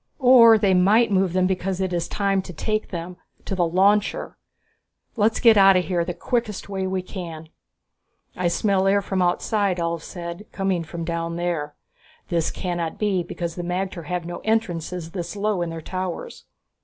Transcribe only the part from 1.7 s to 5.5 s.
it is time to take them to the launcher! Let's